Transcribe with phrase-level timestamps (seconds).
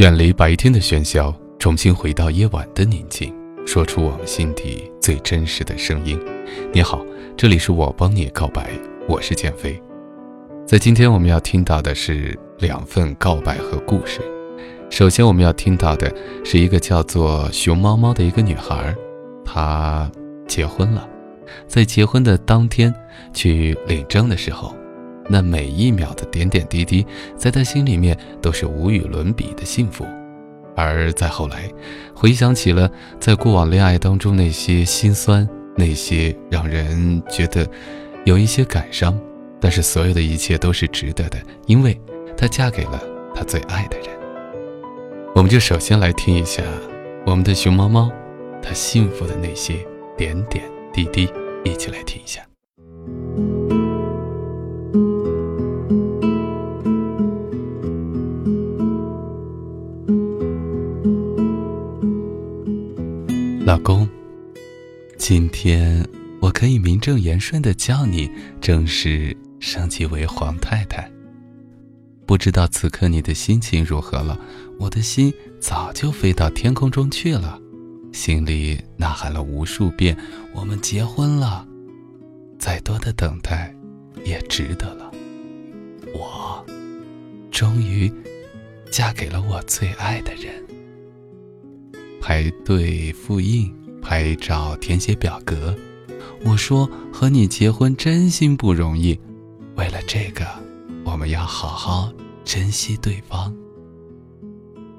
[0.00, 3.34] 远离白天的喧嚣，重新回到夜晚的宁静，
[3.66, 6.18] 说出我们心底最真实的声音。
[6.72, 7.04] 你好，
[7.36, 8.70] 这里是我帮你告白，
[9.06, 9.78] 我是建飞。
[10.66, 14.22] 在今天我们要听到的是两份告白和故事。
[14.88, 16.10] 首先我们要听到的
[16.46, 18.96] 是一个叫做熊猫猫的一个女孩，
[19.44, 20.10] 她
[20.48, 21.06] 结婚了，
[21.68, 22.90] 在结婚的当天
[23.34, 24.74] 去领证的时候。
[25.30, 30.04] 那每一秒的点点滴滴，在他心里面都是无与伦比的幸福。
[30.76, 31.70] 而再后来，
[32.14, 37.66] 回想起了在过往恋爱当中那些心酸，那些让人觉得
[38.24, 39.16] 有一些感伤，
[39.60, 42.00] 但是所有的一切都是值得的，因为
[42.36, 43.00] 她嫁给了
[43.34, 44.08] 她最爱的人。
[45.34, 46.62] 我们就首先来听一下
[47.24, 48.10] 我们的熊猫猫，
[48.62, 49.74] 它幸福的那些
[50.16, 51.28] 点点滴滴，
[51.64, 52.40] 一起来听一下。
[63.70, 64.08] 老公，
[65.16, 66.04] 今天
[66.40, 68.28] 我可以名正言顺的叫你
[68.60, 71.08] 正式升级为皇太太。
[72.26, 74.36] 不知道此刻你的心情如何了？
[74.80, 77.60] 我的心早就飞到天空中去了，
[78.12, 80.16] 心里呐喊了无数遍：
[80.52, 81.64] 我们结婚了，
[82.58, 83.72] 再多的等待
[84.24, 85.12] 也值得了。
[86.12, 86.66] 我
[87.52, 88.12] 终于
[88.90, 90.60] 嫁给了我最爱的人。
[92.20, 95.74] 排队复印、拍照、填写表格。
[96.44, 99.18] 我说和你结婚真心不容易，
[99.76, 100.46] 为了这个，
[101.04, 102.12] 我们要好好
[102.44, 103.54] 珍惜对方。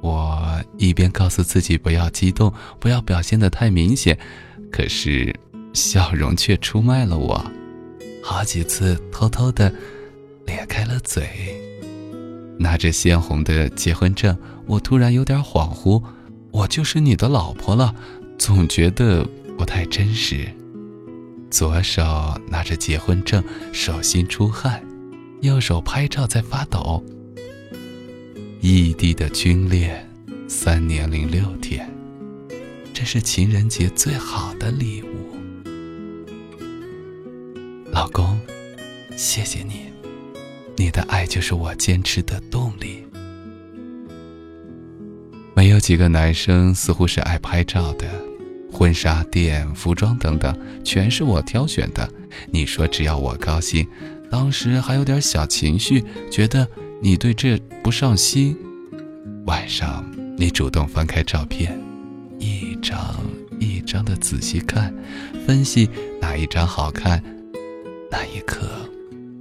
[0.02, 4.18] 我一边告诉自己不要激动，不要表现的太明显，
[4.72, 5.34] 可是
[5.74, 7.44] 笑容却出卖了我。
[8.24, 9.72] 好几次偷偷的
[10.46, 11.28] 咧开了嘴，
[12.58, 14.36] 拿着鲜红的结婚证，
[14.66, 16.02] 我突然有点恍惚。
[16.52, 17.96] 我就是你的老婆了，
[18.38, 19.26] 总觉得
[19.58, 20.48] 不太真实。
[21.50, 22.02] 左手
[22.50, 24.84] 拿着结婚证，手心出汗，
[25.42, 27.04] 右手拍照在发抖。
[28.62, 30.08] 异地的军恋，
[30.48, 31.90] 三年零六天，
[32.94, 35.08] 这是情人节最好的礼物。
[37.92, 38.40] 老公，
[39.18, 39.92] 谢谢你，
[40.78, 43.04] 你的爱就是我坚持的动力。
[45.62, 48.08] 没有几个男生似乎是爱拍照的，
[48.74, 52.10] 婚纱店、服装等等，全是我挑选的。
[52.50, 53.88] 你说只要我高兴，
[54.32, 56.68] 当时还有点小情绪，觉得
[57.00, 58.58] 你对这不上心。
[59.46, 60.04] 晚上
[60.36, 61.80] 你主动翻开照片，
[62.40, 63.16] 一张
[63.60, 64.92] 一张的仔细看，
[65.46, 65.88] 分析
[66.20, 67.24] 哪一张好看。
[68.10, 68.68] 那一刻，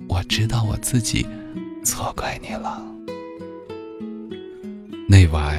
[0.06, 1.26] 我知道我自己
[1.82, 2.84] 错怪你了。
[5.08, 5.58] 那晚。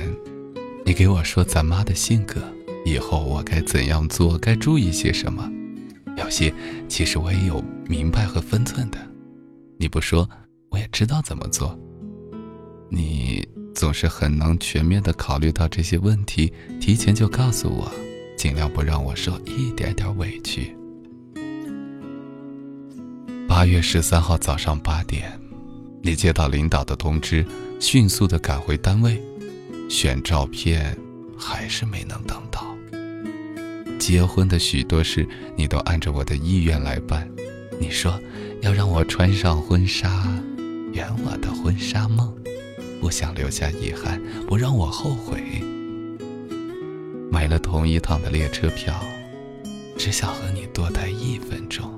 [0.83, 2.41] 你给我说咱妈的性格，
[2.85, 5.49] 以后我该怎样做，该注意些什么？
[6.17, 6.53] 有些
[6.87, 8.97] 其实我也有明白和分寸的，
[9.77, 10.29] 你不说
[10.69, 11.77] 我也知道怎么做。
[12.89, 17.89] 你总是很能全面的考虑到这些问题，提前就告诉我，
[18.35, 20.75] 尽量不让我受一点点委屈。
[23.47, 25.39] 八月十三号早上八点，
[26.01, 27.45] 你接到领导的通知，
[27.79, 29.21] 迅速的赶回单位。
[29.91, 30.97] 选照片，
[31.37, 32.65] 还是没能等到。
[33.99, 37.29] 结婚的许多事，你都按照我的意愿来办。
[37.77, 38.17] 你说
[38.61, 40.25] 要让我穿上婚纱，
[40.93, 42.33] 圆我的婚纱梦，
[43.01, 45.43] 不想留下遗憾，不让我后悔。
[47.29, 48.97] 买了同一趟的列车票，
[49.97, 51.91] 只想和你多待一分钟。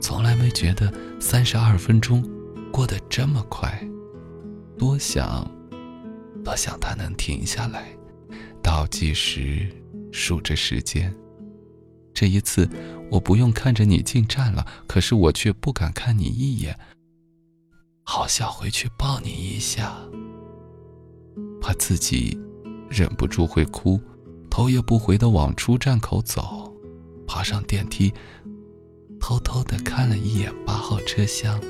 [0.00, 2.28] 从来没觉得三十二分钟
[2.72, 3.88] 过得这么快，
[4.76, 5.48] 多想。
[6.46, 7.88] 多想他能停下来，
[8.62, 9.68] 倒计时，
[10.12, 11.12] 数着时间。
[12.14, 12.70] 这一次，
[13.10, 16.78] 我不用看着你进站了，可是我却不敢看你一眼，
[18.04, 19.96] 好想回去抱你一下，
[21.60, 22.38] 怕自己
[22.88, 24.00] 忍不住会哭，
[24.48, 26.72] 头也不回的往出站口走，
[27.26, 28.14] 爬上电梯，
[29.18, 31.60] 偷偷的看了一眼八号车厢，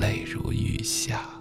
[0.00, 1.39] 泪如雨下。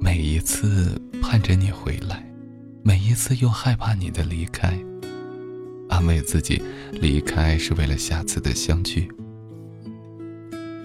[0.00, 2.24] 每一次盼着你回来，
[2.82, 4.78] 每一次又害怕你的离开，
[5.88, 6.62] 安慰自己，
[6.92, 9.10] 离开是为了下次的相聚。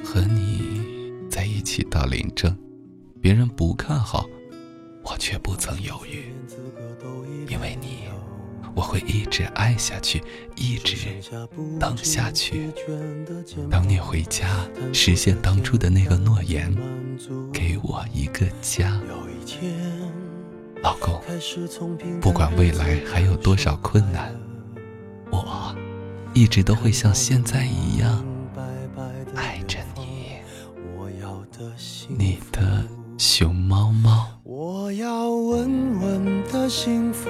[0.03, 0.81] 和你
[1.29, 2.55] 在一起到领证，
[3.21, 4.25] 别人不看好，
[5.03, 6.25] 我却不曾犹豫，
[7.47, 7.99] 因为你。
[8.73, 10.23] 我会一直爱下去，
[10.55, 10.95] 一直
[11.79, 12.71] 等下去。
[13.69, 14.47] 等你回家，
[14.93, 16.75] 实现当初的那个诺言，
[17.51, 18.99] 给我一个家。
[20.81, 21.21] 老公，
[22.19, 24.33] 不管未来还有多少困难，
[25.29, 25.75] 我
[26.33, 28.25] 一直都会像现在一样
[29.35, 30.01] 爱着你。
[32.17, 32.83] 你的
[33.17, 34.27] 熊猫猫。
[34.43, 37.29] 我要稳稳的幸福，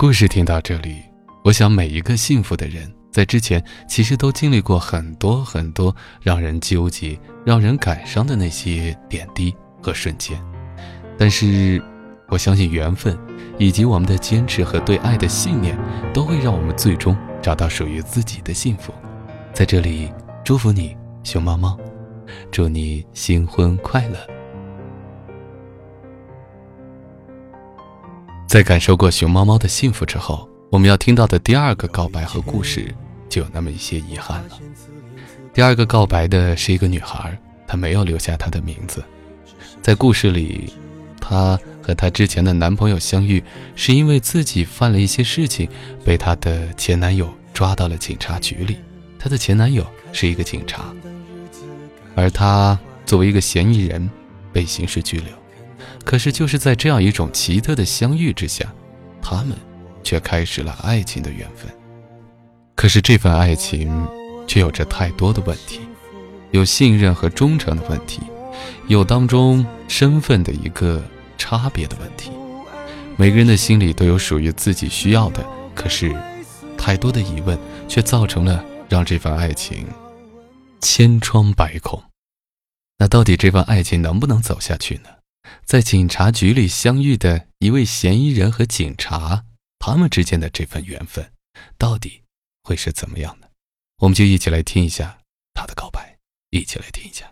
[0.00, 1.02] 故事听到这里，
[1.42, 5.92] 我想每一个幸福的人在之前其实都经历过很多很多
[6.22, 9.52] 让人纠结、让人感伤的那些点滴
[9.82, 10.40] 和瞬间，
[11.18, 11.82] 但是。
[12.30, 13.18] 我相信缘分，
[13.56, 15.74] 以及我们的坚持和对爱的信念，
[16.12, 18.92] 都会让我们最终找到属于自己的幸福。
[19.54, 20.12] 在这里，
[20.44, 21.78] 祝福你，熊猫猫，
[22.52, 24.37] 祝你新婚快乐。
[28.48, 32.94] 在感受过熊猫猫的幸福之后，我们要听到的第二个告白和故事，
[33.28, 34.58] 就有那么一些遗憾了。
[35.52, 39.04] 第二个告白的是一个女孩，她没有留下她的名字，
[39.82, 40.72] 在故事里，
[41.20, 41.58] 她。
[41.80, 43.42] 和她之前的男朋友相遇，
[43.74, 45.66] 是因为自己犯了一些事情，
[46.04, 48.76] 被她的前男友抓到了警察局里。
[49.18, 50.94] 她的前男友是一个警察，
[52.14, 54.06] 而她作为一个嫌疑人
[54.52, 55.28] 被刑事拘留。
[56.08, 58.64] 可是就是在这样一种奇特的相遇之下，
[59.20, 59.54] 他们
[60.02, 61.70] 却开始了爱情的缘分。
[62.74, 64.08] 可是这份爱情
[64.46, 65.80] 却有着太多的问题，
[66.50, 68.22] 有信任和忠诚的问题，
[68.86, 71.02] 有当中身份的一个。
[71.40, 72.32] 差别的问题，
[73.16, 76.12] 每个人的心里都有属于自己需要的，可是
[76.76, 77.56] 太多的疑问
[77.86, 79.86] 却造成了让这份爱情
[80.80, 82.02] 千疮百孔。
[82.98, 85.10] 那到底这份爱情能不能走下去呢？
[85.64, 89.44] 在警察局里相遇的一位嫌疑人和警察，
[89.78, 91.32] 他们之间的这份缘分
[91.76, 92.22] 到底
[92.62, 93.50] 会是怎么样的？
[93.98, 95.18] 我们就一起来听一下
[95.54, 96.18] 他的告白，
[96.50, 97.26] 一起来听一下。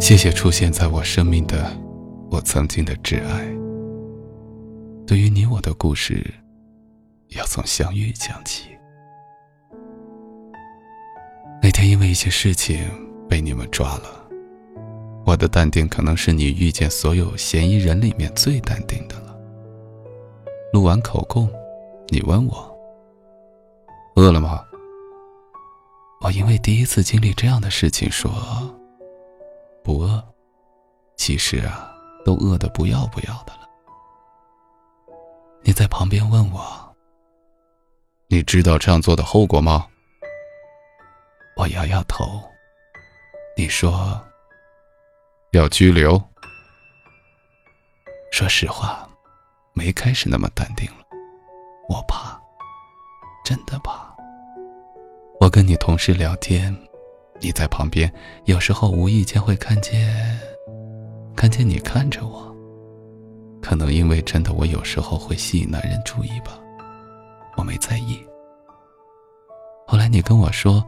[0.00, 1.74] 谢谢出现在我生命的
[2.30, 3.63] 我曾经的挚爱。
[5.06, 6.32] 对于你我的故事，
[7.28, 8.70] 要从相遇讲起。
[11.62, 12.88] 那天因为一些事情
[13.28, 14.28] 被你们抓了，
[15.26, 19.36] 我的淡定可能是你遇见所有嫌疑人里面最淡定的了。
[20.72, 21.50] 录完口供，
[22.08, 22.78] 你问我
[24.16, 24.64] 饿了吗？
[26.22, 28.30] 我因为第一次经历这样的事情说。
[29.82, 30.24] 不饿，
[31.14, 31.92] 其实啊，
[32.24, 33.63] 都饿得不要不要的了。
[35.66, 36.94] 你在旁边问我
[38.28, 39.86] ：“你知道这样做的后果吗？”
[41.56, 42.42] 我摇摇头。
[43.56, 44.22] 你说
[45.52, 46.22] ：“要拘留。”
[48.30, 49.08] 说实话，
[49.72, 51.04] 没开始那么淡定了。
[51.88, 52.38] 我怕，
[53.42, 54.14] 真的怕。
[55.40, 56.76] 我跟你同事聊天。
[57.40, 58.12] 你在旁边，
[58.44, 60.38] 有时候无意间会看见，
[61.34, 62.53] 看见你看着我。
[63.64, 66.60] 可能因为真的，我有时候会吸引男人注意吧，
[67.56, 68.22] 我没在意。
[69.86, 70.84] 后来你跟我说，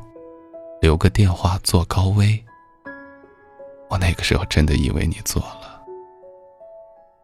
[0.83, 2.39] 留个电话做高危。
[3.89, 5.81] 我那个时候真的以为你做了，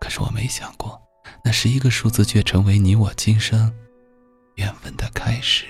[0.01, 0.99] 可是我没想过，
[1.45, 3.71] 那十一个数字却成为你我今生
[4.55, 5.67] 缘分的开始。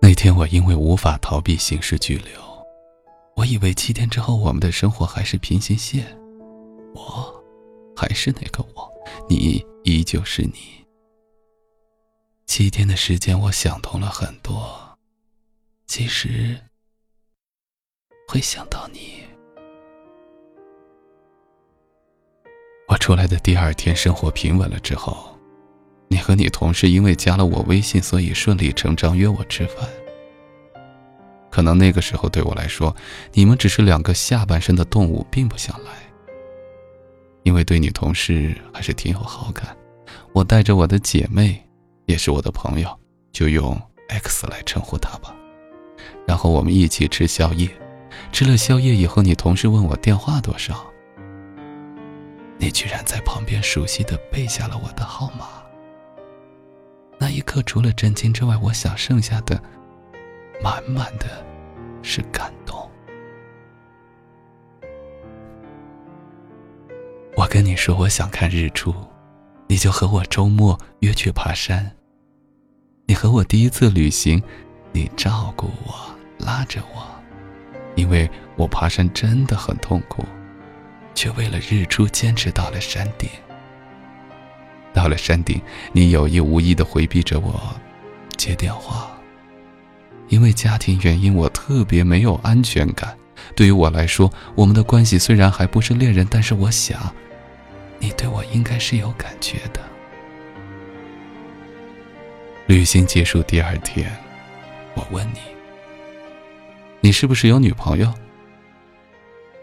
[0.00, 2.51] 那天我因为无法逃避刑事拘留，
[3.34, 6.06] 我以为七天之后我们的生活还是平行线，
[6.94, 7.44] 我
[7.96, 8.92] 还是那个我，
[9.28, 10.84] 你依旧是你。
[12.46, 14.98] 七天的时间，我想通了很多，
[15.86, 16.56] 其实
[18.28, 19.24] 会想到你。
[22.88, 25.38] 我出来的第二天，生活平稳了之后，
[26.08, 29.88] 你和你同事因为加了我微信，所以顺理成章约我吃饭。
[31.52, 32.96] 可能那个时候对我来说，
[33.34, 35.90] 你们只是两个下半身的动物，并不想来。
[37.42, 39.76] 因为对你同事还是挺有好感，
[40.32, 41.62] 我带着我的姐妹，
[42.06, 42.98] 也是我的朋友，
[43.32, 43.78] 就用
[44.08, 45.36] X 来称呼她吧。
[46.26, 47.68] 然后我们一起吃宵夜，
[48.32, 50.86] 吃了宵夜以后，你同事问我电话多少，
[52.56, 55.48] 你居然在旁边熟悉的背下了我的号码。
[57.18, 59.62] 那一刻，除了震惊之外，我想剩下的，
[60.60, 61.26] 满满的
[62.02, 62.90] 是感动。
[67.36, 68.92] 我跟你说，我想看日出，
[69.68, 71.96] 你就和我周末约去爬山。
[73.06, 74.42] 你和我第一次旅行，
[74.90, 75.94] 你照顾我，
[76.38, 77.06] 拉着我，
[77.94, 80.24] 因为我爬山真的很痛苦。
[81.14, 83.28] 却为了日出坚持到了山顶。
[84.94, 85.60] 到了山顶，
[85.92, 87.54] 你有意无意的回避着我，
[88.38, 89.11] 接电话。
[90.28, 93.16] 因为家庭原因，我特别没有安全感。
[93.54, 97.14] 对于我来说，我们的关系虽然还不是恋人，但是我想，
[97.98, 99.80] 你对我应该是有感觉的。
[102.66, 104.10] 旅行结束第二天，
[104.94, 105.40] 我问你，
[107.00, 108.12] 你是不是有女朋友？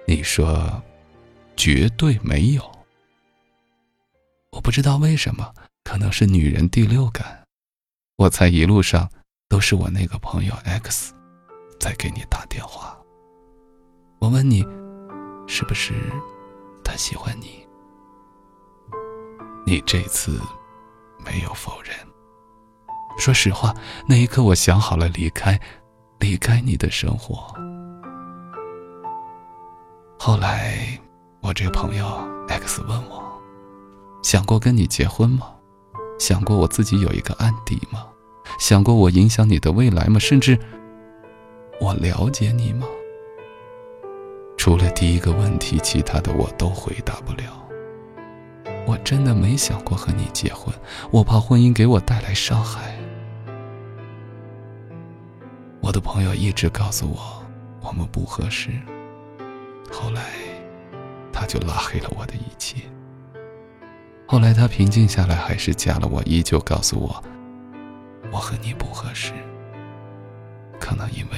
[0.06, 0.82] 你说。
[1.62, 2.64] 绝对没有。
[4.54, 7.44] 我不知道为什么，可能是女人第六感。
[8.16, 9.10] 我猜一路上
[9.50, 11.14] 都是我那个朋友 X
[11.80, 12.98] 在给你打电话。
[14.20, 14.64] 我问你，
[15.48, 15.94] 是不是
[16.84, 17.68] 他喜欢你？
[19.66, 20.40] 你这次
[21.26, 21.94] 没有否认。
[23.18, 23.76] 说实话，
[24.08, 25.60] 那一刻我想好了离开，
[26.20, 27.54] 离开你的生活。
[30.18, 30.98] 后来。
[31.42, 32.06] 我这个朋友
[32.50, 33.24] X 问我
[34.22, 35.56] ：“想过跟你结婚吗？
[36.20, 38.09] 想过我自己有一个案底吗？
[38.58, 40.20] 想过我影响你的未来吗？
[40.20, 40.58] 甚至
[41.80, 42.88] 我了解你吗？”
[44.58, 47.62] 除了第一个问题，其他的我都回答不了。
[48.88, 50.74] 我真的没想过和你结婚，
[51.12, 52.96] 我怕婚姻给我带来伤害。
[55.82, 57.18] 我的朋友一直告诉我
[57.82, 58.72] 我们不合适，
[59.92, 60.22] 后来。
[61.32, 62.82] 他就拉黑了我的一切。
[64.26, 67.24] 后来他平静下来，还是加了我，依旧告诉我，
[68.32, 69.34] 我和你不合适。
[70.80, 71.38] 可能因为，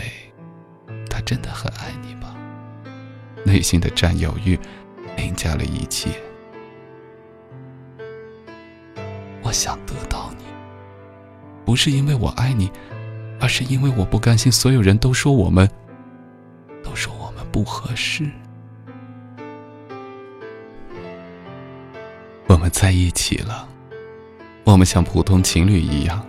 [1.09, 2.35] 他真的很爱你吧。
[3.43, 4.59] 内心的占有欲，
[5.17, 6.09] 凌驾了一切。
[9.41, 10.43] 我想得到你，
[11.65, 12.71] 不是因为我爱你，
[13.39, 15.67] 而是因为我不甘心所有人都说我们，
[16.83, 18.29] 都说我们不合适。
[22.47, 23.67] 我们在一起了，
[24.63, 26.23] 我们像普通情侣一样。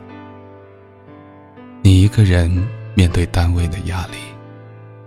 [2.02, 2.50] 一个人
[2.96, 4.16] 面对单位的压力，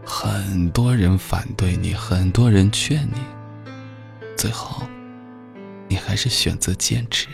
[0.06, 3.20] 很多人反对你，很多人劝你，
[4.38, 4.82] 最后，
[5.90, 7.28] 你还是选择坚持。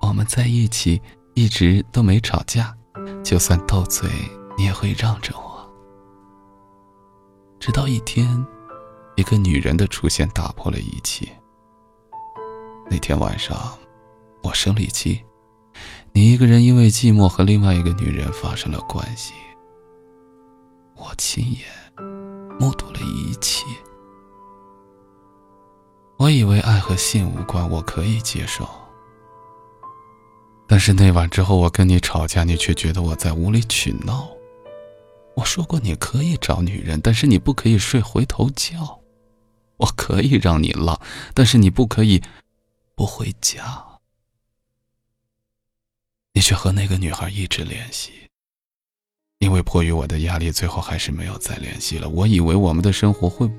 [0.00, 1.00] 我们在一起
[1.34, 2.76] 一直都没吵架，
[3.22, 4.10] 就算斗嘴，
[4.58, 5.72] 你也会让着我。
[7.60, 8.44] 直到一天，
[9.14, 11.28] 一个女人的出现打破了一切。
[12.90, 13.56] 那天晚上，
[14.42, 15.22] 我生理期，
[16.14, 19.32] 你一个人因为寂寞和另外一个女人发生了关系。
[20.94, 21.60] 我亲眼
[22.60, 23.64] 目睹了一切。
[26.18, 28.68] 我以为爱和性无关，我可以接受。
[30.68, 34.28] 但是那晚之后，我跟你吵架，你却觉得我在无理取闹。
[35.34, 39.00] 我说过你可以找女人，但是你不可以睡回头觉。
[39.78, 41.00] 我可以让你浪，
[41.34, 42.22] 但是你不可以。
[42.94, 43.84] 不回家，
[46.42, 48.12] 却和那个女孩一直联系。
[49.38, 52.08] 因为迫于我的压力，最后还是没有再联系了。
[52.08, 53.50] 我以为我们的生活会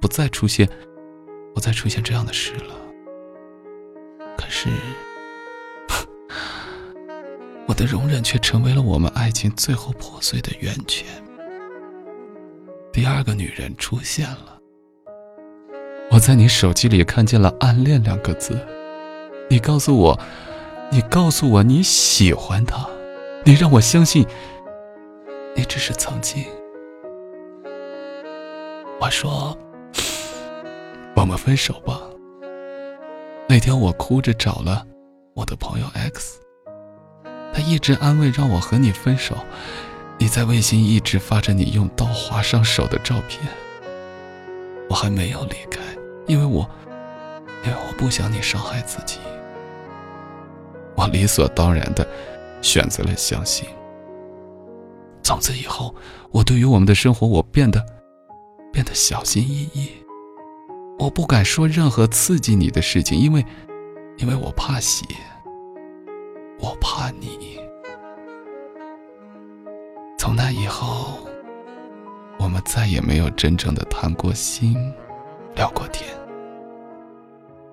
[0.00, 0.68] 不再出现，
[1.54, 2.74] 不再出现这样的事了。
[4.38, 4.68] 可是，
[7.68, 11.06] 我的容忍却成为了我们爱情最后破碎的源泉。
[12.92, 14.58] 第二个女人出现了。
[16.10, 18.58] 我在你手机里看见了“暗恋”两个字，
[19.48, 20.18] 你告诉我，
[20.92, 22.84] 你告诉我你喜欢他，
[23.44, 24.26] 你让我相信，
[25.54, 26.44] 你只是曾经。
[29.00, 29.56] 我说，
[31.14, 32.00] 我们分手吧。
[33.48, 34.84] 那天我哭着找了
[35.34, 36.40] 我的朋友 X，
[37.52, 39.36] 他一直安慰让我和你分手。
[40.18, 43.40] 你在微信一直发着你用刀划伤手的照片，
[44.88, 45.80] 我还没有离开。
[46.26, 46.68] 因为我，
[47.64, 49.18] 因为我不想你伤害自己，
[51.00, 52.06] 我理所当然的
[52.60, 53.66] 选择了相信。
[55.22, 55.94] 从此以后，
[56.30, 57.82] 我对于我们的生活，我变得
[58.70, 59.88] 变得小心翼翼。
[60.98, 63.42] 我不敢说任何刺激你的事情，因为，
[64.18, 65.06] 因为我怕血，
[66.58, 67.58] 我怕你。
[70.18, 71.18] 从那以后，
[72.38, 74.76] 我们再也没有真正的谈过心，
[75.54, 76.06] 聊过天。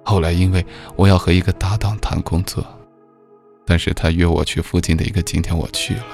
[0.05, 0.65] 后来因为
[0.95, 2.65] 我要和一个搭档谈工作，
[3.67, 6.05] 但是他约我去附近的一个景点，我去了。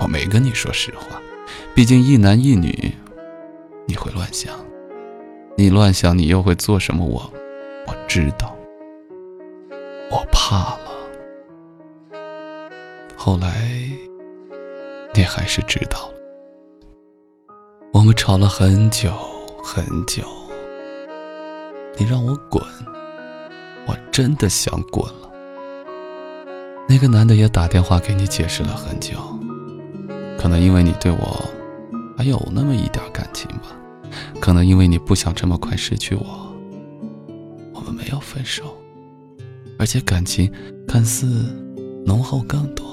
[0.00, 1.20] 我没跟你说实话，
[1.74, 2.92] 毕竟一男一女，
[3.86, 4.58] 你会乱想，
[5.54, 7.04] 你乱想，你又会做什么？
[7.04, 7.30] 我，
[7.86, 8.56] 我知道，
[10.10, 10.90] 我怕了。
[13.16, 13.88] 后来，
[15.12, 16.14] 你还是知道了。
[17.92, 19.12] 我们吵了很久
[19.62, 20.22] 很久，
[21.96, 22.60] 你让我滚，
[23.86, 25.23] 我真的想滚了。
[26.88, 29.16] 那个男的也打电话给你解释了很久。
[30.38, 31.44] 可能因为你对我
[32.16, 33.74] 还有那么一点感情吧，
[34.40, 36.54] 可能因为你不想这么快失去我，
[37.72, 38.76] 我们没有分手，
[39.78, 40.52] 而且感情
[40.86, 41.26] 看似
[42.04, 42.84] 浓厚更多。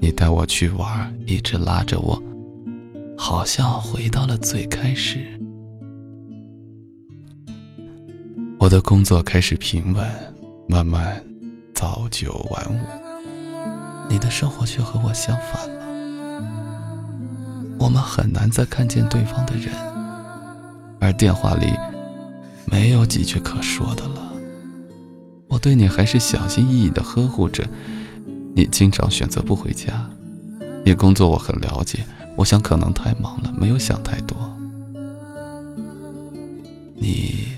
[0.00, 2.22] 你带我去玩，一直拉着我，
[3.18, 5.18] 好像回到了最开始。
[8.58, 10.06] 我的工作开始平稳，
[10.68, 11.22] 慢慢
[11.74, 12.80] 早九晚五，
[14.08, 15.84] 你的生活却和我相反了。
[17.78, 19.74] 我们很难再看见对方的人，
[21.00, 21.74] 而电话里
[22.64, 24.32] 没有几句可说的了。
[25.48, 27.64] 我对你还是小心翼翼的呵护着，
[28.54, 30.08] 你经常选择不回家。
[30.84, 34.36] 你工作我很了解，我想可能太忙了，没有想太多。
[36.94, 37.48] 你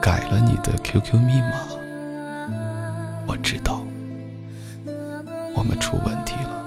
[0.00, 1.52] 改了你的 QQ 密码，
[3.26, 3.84] 我知道，
[5.54, 6.62] 我们出问题了。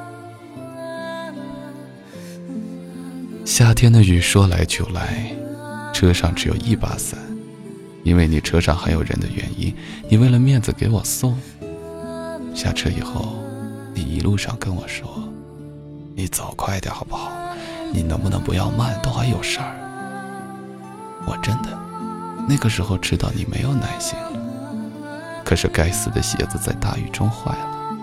[3.46, 5.32] 夏天的雨说来就来，
[5.94, 7.20] 车上只有一把伞，
[8.04, 9.74] 因为你车上还有人的原因，
[10.10, 11.38] 你为了面子给我送。
[12.54, 13.36] 下车以后，
[13.94, 15.08] 你一路上跟我说
[16.16, 17.32] ：“你走快点好不好？
[17.94, 19.00] 你能不能不要慢？
[19.01, 19.75] 都还有事儿。”
[21.27, 21.77] 我真的
[22.48, 24.39] 那个时候知道你没有耐心了，
[25.50, 27.98] 可是该死的鞋子在大雨中坏了，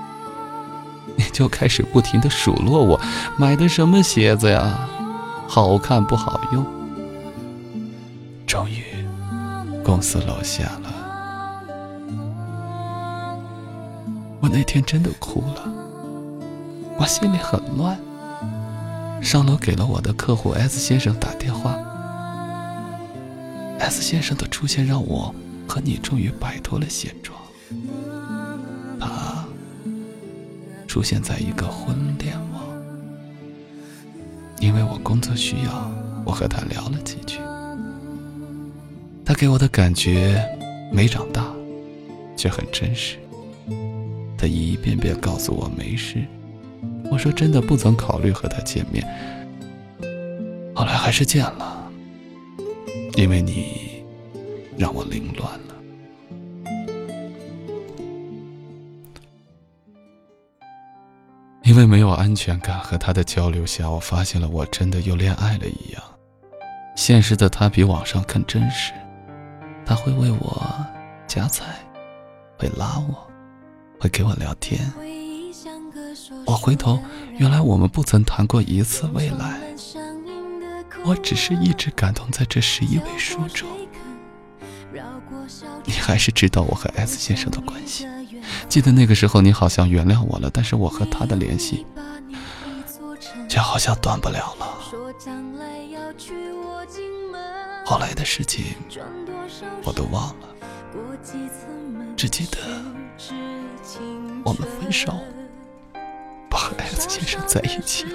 [1.14, 3.00] 你就开始不停的数落我
[3.38, 4.80] 买的什么鞋子呀？
[5.46, 6.66] 好看不好用，
[8.48, 8.82] 终于
[9.84, 10.92] 公司楼下了。
[14.40, 15.72] 我那天真的哭了，
[16.98, 17.96] 我心里很乱。
[19.22, 21.76] 上楼给了我的客户 S 先生打电话
[23.78, 25.32] ，S 先生的出现让我
[25.66, 27.38] 和你终于摆脱了现状。
[28.98, 29.44] 他
[30.86, 32.62] 出现在一个婚恋网。
[34.58, 35.90] 因为我工作需要，
[36.24, 37.38] 我和他聊了几句。
[39.24, 40.42] 他给我的感觉
[40.92, 41.44] 没长大，
[42.36, 43.18] 却很真实。
[44.38, 46.24] 他一遍遍告诉我没事。
[47.10, 49.06] 我说真的不曾考虑和他见面。
[50.74, 51.90] 后来还是见了，
[53.16, 54.02] 因为你
[54.76, 55.45] 让我凌乱
[62.06, 66.02] 有安全感，和他的交流下，我发现了我真的又恋爱了一样。
[66.94, 68.92] 现实的他比网上更真实，
[69.84, 70.86] 他会为我
[71.26, 71.64] 夹菜，
[72.58, 73.26] 会拉我，
[74.00, 74.80] 会给我聊天。
[76.46, 76.98] 我回头，
[77.38, 79.60] 原来我们不曾谈过一次未来，
[81.04, 83.68] 我只是一直感动在这十一位数中。
[85.84, 88.06] 你还是知道我和 S 先生的关系。
[88.68, 91.86] 记得那个时候，你好像原谅我了，但是我和他的联系，
[93.48, 94.66] 却好像断不了了。
[97.84, 98.74] 后来的事情，
[99.84, 100.48] 我都忘了，
[102.16, 102.58] 只记得
[104.44, 105.14] 我们分手，
[106.50, 108.10] 不和 S 先生在一起了。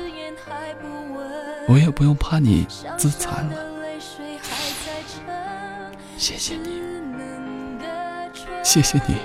[1.67, 3.55] 我也不用怕你自残了。
[6.17, 6.69] 谢谢你，
[8.63, 9.15] 谢谢你。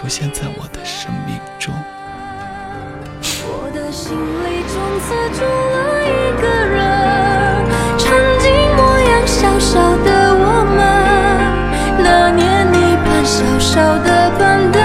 [0.00, 1.74] 出现在我的生命中。
[3.44, 5.76] 我的心里从此住了
[6.08, 6.80] 一个人，
[7.98, 8.08] 曾
[8.38, 10.80] 经模样小小的我们，
[12.02, 14.80] 那年你搬小小的板凳，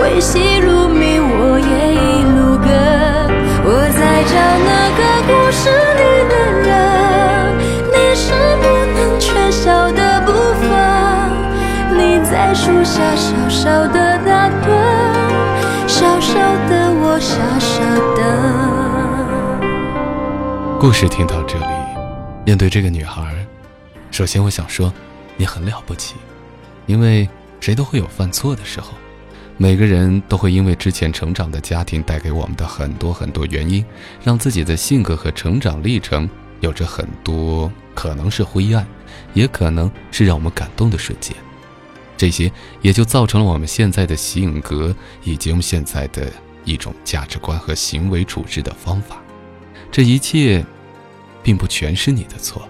[0.00, 2.70] 维系如迷，我也一路跟。
[3.66, 4.38] 我在找
[4.70, 5.66] 那个故事
[5.98, 6.70] 里的人，
[7.90, 8.30] 你是
[8.62, 10.30] 不能缺少的部
[10.62, 10.70] 分，
[11.98, 13.02] 你在树下
[13.60, 13.68] 小
[16.18, 16.40] 小。
[20.80, 21.66] 故事听到这里，
[22.46, 23.34] 面对这个女孩，
[24.10, 24.90] 首先我想说，
[25.36, 26.14] 你很了不起，
[26.86, 27.28] 因为
[27.60, 28.94] 谁都会有犯错的时候，
[29.58, 33.84] 每个人都会因为之前成长的家庭带给我们的很多很多原因，
[34.24, 36.26] 让自己的性格和成长历程
[36.60, 38.86] 有着很多可能是灰暗，
[39.34, 41.36] 也可能是让我们感动的瞬间。
[42.20, 42.52] 这些
[42.82, 46.30] 也就造成了我们现在的性格，以及我们现在的
[46.66, 49.22] 一种价值观和行为处事的方法。
[49.90, 50.62] 这一切，
[51.42, 52.68] 并不全是你的错，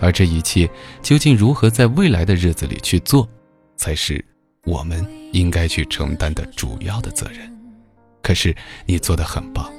[0.00, 0.66] 而这一切
[1.02, 3.28] 究竟如何在未来的日子里去做，
[3.76, 4.24] 才是
[4.64, 7.54] 我们应该去承担的主要的责任。
[8.22, 9.70] 可是你做的很棒，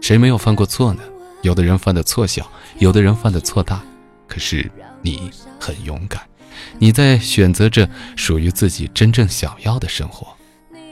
[0.00, 1.02] 谁没有犯过错呢？
[1.42, 3.84] 有的人犯的错小，有的人犯的错大，
[4.26, 4.70] 可是
[5.02, 6.22] 你很勇敢。
[6.78, 10.28] 你在选择着属于自己真正想要的生活，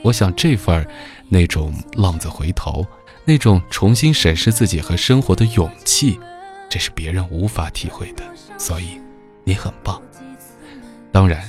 [0.01, 0.87] 我想这份
[1.29, 2.85] 那种浪子回头，
[3.25, 6.19] 那种重新审视自己和生活的勇气，
[6.69, 8.23] 这是别人无法体会的。
[8.57, 8.99] 所以，
[9.43, 10.01] 你很棒。
[11.11, 11.43] 当然，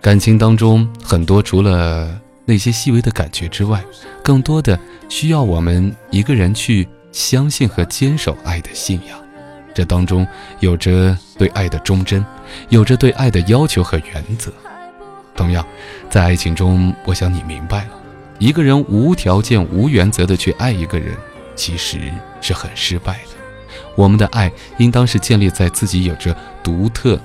[0.00, 3.84] 感情当中很多除了那些细微的感觉之外，
[4.22, 9.19] 更多的需要我们一个人去相信和坚守爱的信仰。
[9.80, 10.26] 这当中
[10.58, 12.22] 有着对爱的忠贞，
[12.68, 14.52] 有着对爱的要求和原则。
[15.34, 15.66] 同样，
[16.10, 17.90] 在爱情中，我想你明白了，
[18.38, 21.16] 一个人无条件、无原则的去爱一个人，
[21.56, 21.98] 其实
[22.42, 23.74] 是很失败的。
[23.94, 27.18] 我们的爱应当是建立在自己有着独特、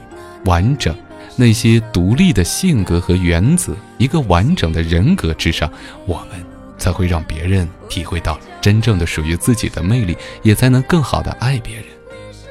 [0.46, 0.96] 完整
[1.36, 5.70] 那些独立的性格和原则，一个完整的人格之上，
[6.06, 6.42] 我们
[6.78, 11.86] 才会让别人体会到真正的属于自己的魅力，也才能更好的爱别人。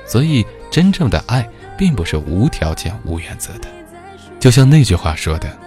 [0.06, 3.68] 所以，真正的爱并不是无条件、无原则的。
[4.38, 5.58] 就像那句话说的：“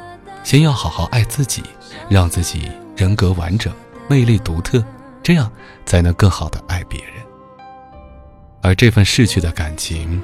[0.43, 1.63] 先要好好爱自己，
[2.07, 3.73] 让自己人格完整、
[4.07, 4.83] 魅力独特，
[5.23, 5.51] 这样
[5.85, 7.13] 才能更好的爱别人。”
[8.61, 10.21] 而这份逝去的感情，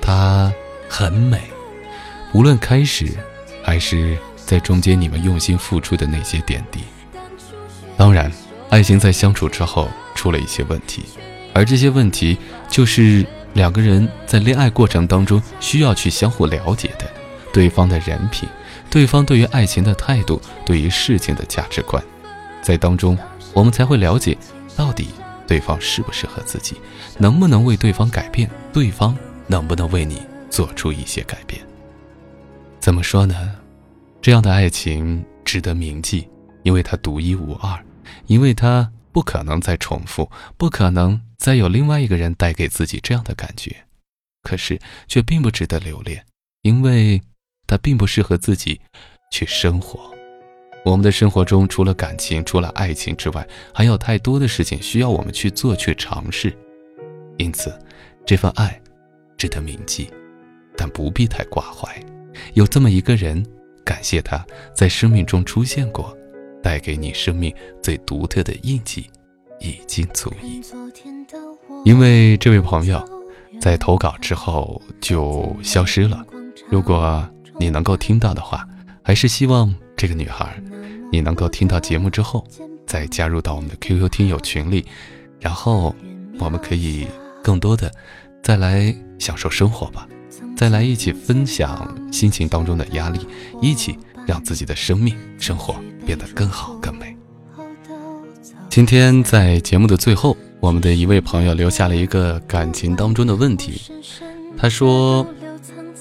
[0.00, 0.50] 它
[0.88, 1.42] 很美，
[2.32, 3.12] 无论开始，
[3.62, 6.80] 还是在中间你们用心付出的那些点滴。
[7.98, 8.32] 当然，
[8.70, 11.04] 爱情在相处之后出了一些问题，
[11.52, 13.26] 而这些问题就是。
[13.54, 17.10] 两个人在恋爱过程当中需要去相互了解的，
[17.52, 18.48] 对方的人品，
[18.88, 22.02] 对方对于爱情的态度，对于事情的价值观，
[22.62, 23.18] 在当中
[23.52, 24.36] 我们才会了解
[24.76, 25.08] 到底
[25.46, 26.76] 对方适不适合自己，
[27.18, 31.60] 能不能为对方改变，对方能不能为你做出一些改变。
[32.78, 33.56] 怎么说呢？
[34.22, 36.28] 这样的爱情值得铭记，
[36.62, 37.78] 因为它独一无二，
[38.26, 41.20] 因为它不可能再重复，不可能。
[41.36, 43.74] 再有另外一个人带给自己这样的感觉，
[44.42, 46.22] 可是却并不值得留恋，
[46.60, 47.18] 因为
[47.66, 48.78] 他并不适合自己
[49.32, 49.98] 去生活。
[50.84, 56.54] 我们的生活中除了感情、除了爱情之外，还有太多的事情需要我们去做、去尝试。
[57.38, 57.74] 因此，
[58.26, 58.78] 这份爱
[59.38, 60.10] 值得铭记，
[60.76, 61.88] 但不必太挂怀。
[62.52, 63.42] 有这么一个人，
[63.82, 64.44] 感谢他
[64.74, 66.14] 在生命中出现过，
[66.62, 69.06] 带给你生命最独特的印记，
[69.60, 70.60] 已经足矣。
[71.84, 73.02] 因为这位朋友
[73.60, 76.24] 在投稿之后就消失了，
[76.68, 77.26] 如果
[77.58, 78.66] 你能够听到的话，
[79.02, 80.60] 还是希望这个女孩，
[81.10, 82.46] 你能够听到节目之后
[82.86, 84.84] 再加入到我们的 QQ 听友群里，
[85.38, 85.94] 然后
[86.38, 87.06] 我们可以
[87.42, 87.90] 更多的
[88.42, 90.06] 再来享受生活吧，
[90.56, 93.26] 再来一起分享心情当中的压力，
[93.60, 93.98] 一起
[94.30, 95.74] 让自己的生命生活
[96.06, 97.16] 变得更好更美。
[98.68, 100.36] 今天在节目的最后。
[100.60, 103.80] 我们的一位朋友留下了一个感情当中的问题，
[104.58, 105.26] 她说，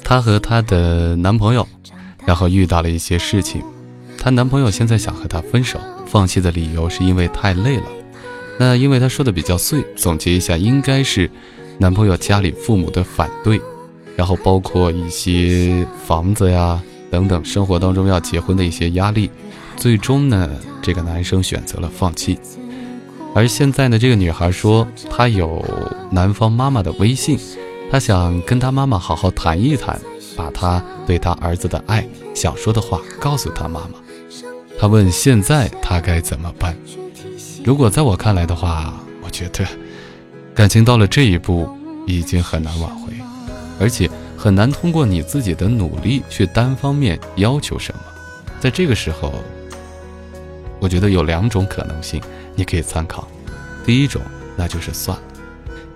[0.03, 1.65] 她和她的男朋友，
[2.25, 3.63] 然后遇到了一些事情，
[4.17, 7.83] 她男朋友现在想和她分手，放弃的理由是因为太累了。
[8.59, 11.31] 那因为他说的比较碎，总结一下，应该是
[11.77, 13.61] 男朋友家里父母的反对，
[14.17, 19.29] 然后包括一些房子呀等等生活当中要结婚的一些压力，
[19.75, 20.49] 最终呢，
[20.81, 22.39] 这个男生选择了放弃。
[23.35, 25.63] 而现在呢，这个女孩说她有
[26.11, 27.37] 男方妈妈的微信，
[27.91, 29.99] 她想跟她妈妈好好谈一谈，
[30.35, 33.99] 把她对她儿子的爱想说的话告诉她妈妈。
[34.79, 36.75] 她问现在她该怎么办？
[37.63, 39.65] 如果在我看来的话，我觉得
[40.55, 41.69] 感情到了这一步
[42.07, 43.13] 已经很难挽回，
[43.79, 44.09] 而且
[44.39, 48.01] 很难通过你自己的努力去单方面要求什么。
[48.57, 49.33] 在这个时候，
[50.79, 52.21] 我觉得有两种可能性。
[52.55, 53.27] 你可以参考，
[53.85, 54.21] 第一种，
[54.57, 55.23] 那就是算了，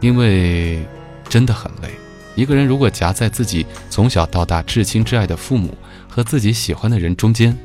[0.01, 0.85] 因为
[1.27, 1.89] 真的很累。
[2.35, 5.77] 一个人如果夹在自己从小到大至亲至爱的父母
[6.09, 7.57] 和自己喜欢的人中间，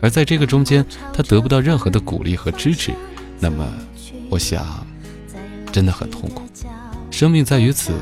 [0.00, 2.92] 而在这个中间他得不到任何的鼓励和支持，
[3.40, 3.72] 那么
[4.30, 4.86] 我想，
[5.72, 6.42] 真的很痛苦。
[7.10, 7.92] 生命在于此，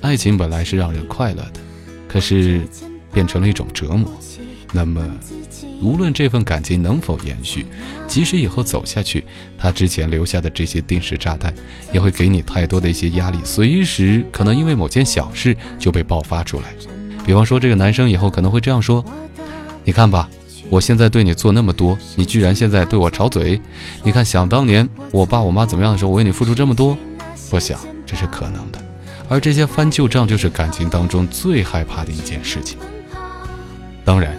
[0.00, 1.60] 爱情本来是让人快乐的，
[2.16, 2.62] 可是
[3.12, 4.10] 变成了一种折磨。
[4.72, 5.06] 那么。
[5.82, 7.66] 无论这份感情能否延续，
[8.08, 9.22] 即使以后走下去，
[9.58, 11.54] 他之前留下的这些定时炸弹，
[11.92, 16.74] 也会给你太多的一些压力，随时可能因为某件小事就被爆发出来。
[17.26, 19.04] 比方说，这个男生以后可能会这样说
[19.84, 20.30] ：“你看吧，
[20.70, 23.60] 我现在对你做那么多，你居然现在对我吵嘴。
[24.02, 26.96] 你看，想当年我爸我妈怎么样的时候，我为你付出这么多。
[27.50, 28.85] 我想这是可能的。
[29.28, 32.78] 而这些翻旧账，就是感情当中最害怕的一件事情。
[34.04, 34.36] 当然，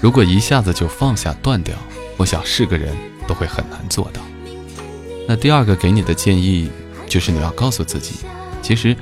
[0.00, 1.74] 如果一下子就放下断掉，
[2.16, 2.94] 我想是个人
[3.26, 4.20] 都会很难做到。
[5.28, 6.68] 那第二个给你的建议，
[7.08, 8.16] 就是你要告诉自己，
[8.60, 8.96] 其实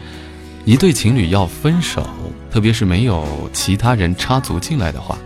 [0.65, 2.07] 一对情侣要分手。”
[2.53, 5.17] 特别是没有其他人插足进来的话，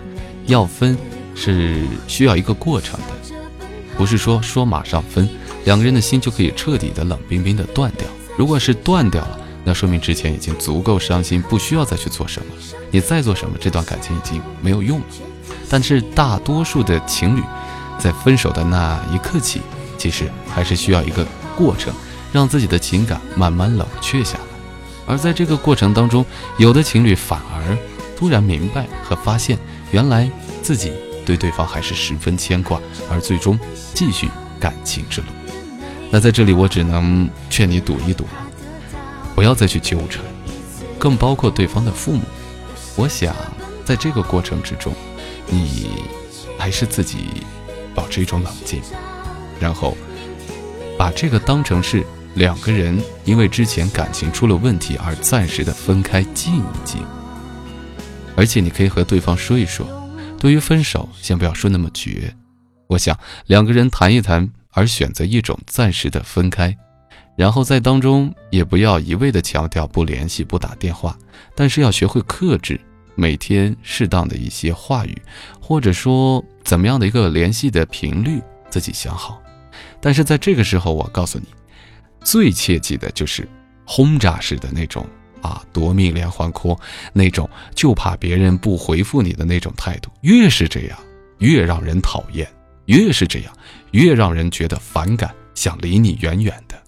[0.47, 0.97] 要分
[1.35, 3.35] 是需要一个过程的，
[3.99, 5.29] 不是说说马上分，
[5.65, 8.07] 两个人的心就可以彻底的冷冰冰的断掉。
[8.39, 12.53] 如果是断掉了，那说明之前已经足够伤心，不需要再去做什么。
[12.93, 15.07] 你再做什么，这段感情已经没有用了。
[15.69, 17.43] 但是大多数的情侣，
[17.99, 19.61] 在分手的那一刻起，
[19.99, 21.27] 其实还是需要一个
[21.57, 21.93] 过程，
[22.33, 24.45] 让自己的情感慢慢冷却下来。
[25.05, 26.25] 而在这个过程当中，
[26.59, 27.77] 有的情侣反而
[28.17, 29.59] 突然明白和发现，
[29.91, 30.31] 原来
[30.63, 30.93] 自己
[31.25, 33.59] 对对方还是十分牵挂，而最终
[33.95, 34.29] 继续
[34.61, 35.27] 感情之路。
[36.09, 38.46] 那在这里，我只能劝你赌一赌了，
[39.37, 40.25] 不要再去纠缠，
[40.99, 42.23] 更包括对方的父母。
[42.97, 43.37] 我想，
[43.85, 44.93] 在这个过程之中，
[45.47, 45.91] 你
[46.59, 47.45] 还是自己
[47.95, 48.83] 保持一种冷静，
[49.61, 49.97] 然后
[50.99, 52.05] 把这个当成是。
[52.37, 57.03] 两个人因为之前感情出了问题而暂时的分开，静一静。
[58.37, 59.87] 而且你可以和对方说一说，
[60.39, 62.37] 对于分手，先不要说那么绝。
[62.89, 66.77] 我想两个人谈一谈，而选择一种暂时的分开，
[67.37, 71.17] 然后在当中也不要一味的强调不联系、不打电话，
[71.55, 72.81] 但是要学会克制，
[73.15, 75.17] 每天适当的一些话语，
[75.61, 79.41] 或者说怎么样的一个联系的频率，自己想好。
[80.01, 81.47] 但是在这个时候，我告诉你。
[82.25, 83.49] 最切记的就是
[83.85, 85.07] 轰炸式的那种
[85.43, 86.77] 啊，夺命连环 call，
[87.13, 90.11] 那种就怕别人不回复你的那种态度。
[90.23, 90.99] 越是这样，
[91.39, 92.45] 越让人讨厌；
[92.87, 93.57] 越是这样，
[93.93, 96.83] 越让人觉得反感，想离你远远的。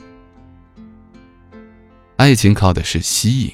[2.19, 3.53] 爱情靠的是吸引，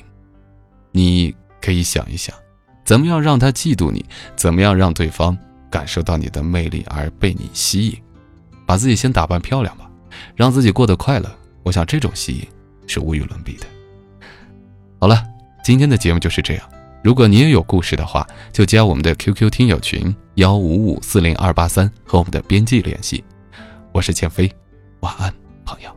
[0.90, 2.34] 你可以想一想，
[2.82, 4.02] 怎么样让他嫉妒你，
[4.36, 5.36] 怎么样让对方
[5.70, 7.98] 感受到你的魅力而被你吸引，
[8.64, 9.88] 把自己先打扮漂亮吧，
[10.34, 11.30] 让自己过得快乐。
[11.62, 12.48] 我想这种吸引
[12.86, 13.66] 是无与伦比的。
[14.98, 15.22] 好了，
[15.62, 16.66] 今天的节目就是这样。
[17.02, 23.22] 如果你也有故事的话，就加我们的 QQ 听友群幺五五四零二八三和我们的编辑联系。
[23.92, 24.50] 我是倩飞，
[25.00, 25.30] 晚安，
[25.66, 25.94] 朋友。